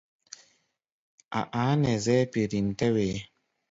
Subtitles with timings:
[1.39, 3.17] A̧ a̧á̧ nɛ zɛ́ɛ́ pirím-tɛ́-wee.